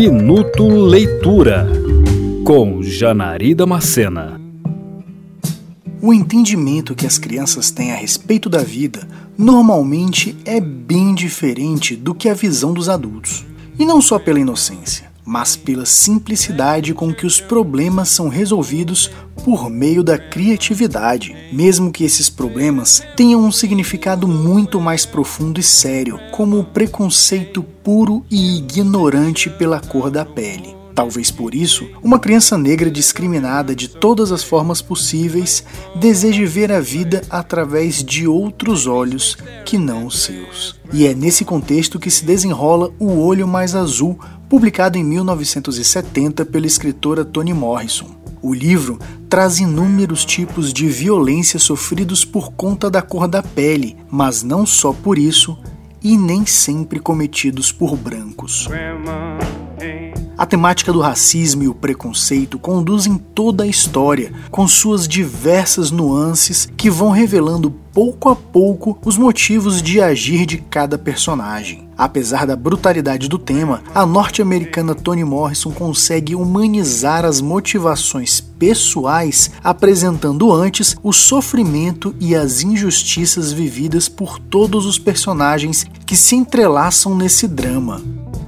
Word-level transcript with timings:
Minuto 0.00 0.68
Leitura 0.68 1.66
com 2.44 2.80
Janari 2.80 3.52
Damascena. 3.52 4.40
O 6.00 6.14
entendimento 6.14 6.94
que 6.94 7.04
as 7.04 7.18
crianças 7.18 7.72
têm 7.72 7.90
a 7.90 7.96
respeito 7.96 8.48
da 8.48 8.62
vida 8.62 9.08
normalmente 9.36 10.36
é 10.44 10.60
bem 10.60 11.16
diferente 11.16 11.96
do 11.96 12.14
que 12.14 12.28
a 12.28 12.34
visão 12.34 12.72
dos 12.72 12.88
adultos. 12.88 13.44
E 13.76 13.84
não 13.84 14.00
só 14.00 14.20
pela 14.20 14.38
inocência 14.38 15.10
mas 15.28 15.56
pela 15.56 15.84
simplicidade 15.84 16.94
com 16.94 17.12
que 17.12 17.26
os 17.26 17.38
problemas 17.38 18.08
são 18.08 18.30
resolvidos 18.30 19.10
por 19.44 19.68
meio 19.68 20.02
da 20.02 20.16
criatividade, 20.16 21.36
mesmo 21.52 21.92
que 21.92 22.02
esses 22.02 22.30
problemas 22.30 23.02
tenham 23.14 23.44
um 23.44 23.52
significado 23.52 24.26
muito 24.26 24.80
mais 24.80 25.04
profundo 25.04 25.60
e 25.60 25.62
sério, 25.62 26.18
como 26.32 26.58
o 26.58 26.64
preconceito 26.64 27.62
puro 27.62 28.24
e 28.30 28.56
ignorante 28.56 29.50
pela 29.50 29.80
cor 29.80 30.10
da 30.10 30.24
pele. 30.24 30.77
Talvez 30.98 31.30
por 31.30 31.54
isso, 31.54 31.88
uma 32.02 32.18
criança 32.18 32.58
negra 32.58 32.90
discriminada 32.90 33.72
de 33.72 33.86
todas 33.86 34.32
as 34.32 34.42
formas 34.42 34.82
possíveis 34.82 35.62
deseje 35.94 36.44
ver 36.44 36.72
a 36.72 36.80
vida 36.80 37.22
através 37.30 38.02
de 38.02 38.26
outros 38.26 38.88
olhos 38.88 39.38
que 39.64 39.78
não 39.78 40.06
os 40.06 40.24
seus. 40.24 40.74
E 40.92 41.06
é 41.06 41.14
nesse 41.14 41.44
contexto 41.44 42.00
que 42.00 42.10
se 42.10 42.24
desenrola 42.24 42.90
O 42.98 43.16
Olho 43.20 43.46
Mais 43.46 43.76
Azul, 43.76 44.18
publicado 44.48 44.98
em 44.98 45.04
1970 45.04 46.44
pela 46.44 46.66
escritora 46.66 47.24
Toni 47.24 47.54
Morrison. 47.54 48.08
O 48.42 48.52
livro 48.52 48.98
traz 49.28 49.60
inúmeros 49.60 50.24
tipos 50.24 50.72
de 50.72 50.88
violência 50.88 51.60
sofridos 51.60 52.24
por 52.24 52.50
conta 52.54 52.90
da 52.90 53.02
cor 53.02 53.28
da 53.28 53.40
pele, 53.40 53.96
mas 54.10 54.42
não 54.42 54.66
só 54.66 54.92
por 54.92 55.16
isso, 55.16 55.56
e 56.02 56.16
nem 56.16 56.44
sempre 56.44 56.98
cometidos 56.98 57.70
por 57.70 57.96
brancos. 57.96 58.66
A 60.38 60.46
temática 60.46 60.92
do 60.92 61.00
racismo 61.00 61.64
e 61.64 61.68
o 61.68 61.74
preconceito 61.74 62.60
conduzem 62.60 63.18
toda 63.18 63.64
a 63.64 63.66
história, 63.66 64.32
com 64.52 64.68
suas 64.68 65.08
diversas 65.08 65.90
nuances 65.90 66.68
que 66.76 66.88
vão 66.88 67.10
revelando 67.10 67.72
pouco 67.92 68.28
a 68.28 68.36
pouco 68.36 68.96
os 69.04 69.18
motivos 69.18 69.82
de 69.82 70.00
agir 70.00 70.46
de 70.46 70.58
cada 70.58 70.96
personagem. 70.96 71.88
Apesar 71.98 72.46
da 72.46 72.54
brutalidade 72.54 73.28
do 73.28 73.36
tema, 73.36 73.82
a 73.92 74.06
norte-americana 74.06 74.94
Toni 74.94 75.24
Morrison 75.24 75.72
consegue 75.72 76.36
humanizar 76.36 77.24
as 77.24 77.40
motivações 77.40 78.40
pessoais, 78.40 79.50
apresentando 79.64 80.52
antes 80.52 80.96
o 81.02 81.12
sofrimento 81.12 82.14
e 82.20 82.36
as 82.36 82.62
injustiças 82.62 83.50
vividas 83.50 84.08
por 84.08 84.38
todos 84.38 84.86
os 84.86 85.00
personagens 85.00 85.84
que 86.06 86.14
se 86.14 86.36
entrelaçam 86.36 87.16
nesse 87.16 87.48
drama. 87.48 88.00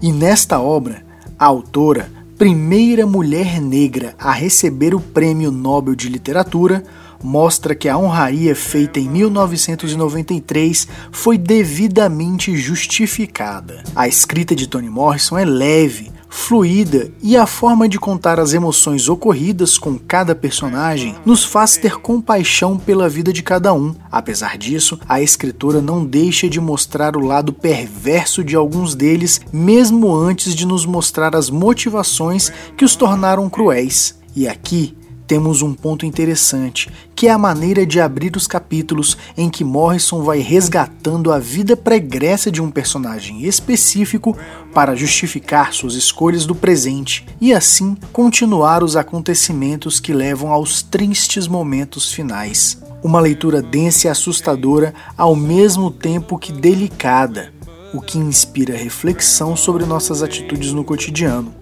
E 0.00 0.12
nesta 0.12 0.60
obra, 0.60 1.10
a 1.42 1.44
autora, 1.44 2.08
primeira 2.38 3.04
mulher 3.04 3.60
negra 3.60 4.14
a 4.16 4.30
receber 4.30 4.94
o 4.94 5.00
Prêmio 5.00 5.50
Nobel 5.50 5.96
de 5.96 6.08
Literatura, 6.08 6.84
mostra 7.20 7.74
que 7.74 7.88
a 7.88 7.98
honraria 7.98 8.54
feita 8.54 9.00
em 9.00 9.08
1993 9.08 10.86
foi 11.10 11.36
devidamente 11.36 12.56
justificada. 12.56 13.82
A 13.92 14.06
escrita 14.06 14.54
de 14.54 14.68
Toni 14.68 14.88
Morrison 14.88 15.36
é 15.36 15.44
leve, 15.44 16.12
fluida 16.32 17.12
e 17.22 17.36
a 17.36 17.46
forma 17.46 17.86
de 17.86 18.00
contar 18.00 18.40
as 18.40 18.54
emoções 18.54 19.06
ocorridas 19.06 19.76
com 19.76 19.98
cada 19.98 20.34
personagem 20.34 21.14
nos 21.26 21.44
faz 21.44 21.76
ter 21.76 21.98
compaixão 21.98 22.78
pela 22.78 23.06
vida 23.06 23.30
de 23.34 23.42
cada 23.42 23.74
um. 23.74 23.94
Apesar 24.10 24.56
disso, 24.56 24.98
a 25.06 25.20
escritora 25.20 25.82
não 25.82 26.02
deixa 26.02 26.48
de 26.48 26.58
mostrar 26.58 27.18
o 27.18 27.20
lado 27.20 27.52
perverso 27.52 28.42
de 28.42 28.56
alguns 28.56 28.94
deles, 28.94 29.42
mesmo 29.52 30.12
antes 30.16 30.54
de 30.54 30.66
nos 30.66 30.86
mostrar 30.86 31.36
as 31.36 31.50
motivações 31.50 32.50
que 32.78 32.84
os 32.84 32.96
tornaram 32.96 33.50
cruéis. 33.50 34.18
E 34.34 34.48
aqui 34.48 34.96
temos 35.32 35.62
um 35.62 35.72
ponto 35.72 36.04
interessante, 36.04 36.90
que 37.16 37.26
é 37.26 37.30
a 37.30 37.38
maneira 37.38 37.86
de 37.86 37.98
abrir 37.98 38.36
os 38.36 38.46
capítulos 38.46 39.16
em 39.34 39.48
que 39.48 39.64
Morrison 39.64 40.22
vai 40.22 40.40
resgatando 40.40 41.32
a 41.32 41.38
vida 41.38 41.74
pregressa 41.74 42.50
de 42.50 42.60
um 42.60 42.70
personagem 42.70 43.42
específico 43.46 44.36
para 44.74 44.94
justificar 44.94 45.72
suas 45.72 45.94
escolhas 45.94 46.44
do 46.44 46.54
presente 46.54 47.24
e 47.40 47.54
assim 47.54 47.96
continuar 48.12 48.84
os 48.84 48.94
acontecimentos 48.94 49.98
que 49.98 50.12
levam 50.12 50.52
aos 50.52 50.82
tristes 50.82 51.48
momentos 51.48 52.12
finais. 52.12 52.76
Uma 53.02 53.18
leitura 53.18 53.62
densa 53.62 54.08
e 54.08 54.10
assustadora 54.10 54.92
ao 55.16 55.34
mesmo 55.34 55.90
tempo 55.90 56.36
que 56.36 56.52
delicada, 56.52 57.54
o 57.94 58.02
que 58.02 58.18
inspira 58.18 58.76
reflexão 58.76 59.56
sobre 59.56 59.86
nossas 59.86 60.22
atitudes 60.22 60.74
no 60.74 60.84
cotidiano. 60.84 61.54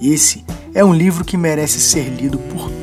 Esse 0.00 0.44
é 0.72 0.84
um 0.84 0.94
livro 0.94 1.24
que 1.24 1.36
merece 1.36 1.80
ser 1.80 2.08
lido 2.08 2.38
por 2.38 2.79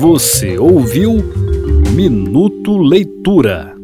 você 0.00 0.56
ouviu 0.56 1.22
Minuto 1.94 2.78
Leitura. 2.78 3.79